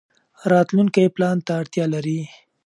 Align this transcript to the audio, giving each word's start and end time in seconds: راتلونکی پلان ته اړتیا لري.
راتلونکی 0.51 1.05
پلان 1.15 1.37
ته 1.45 1.51
اړتیا 1.61 1.85
لري. 1.93 2.19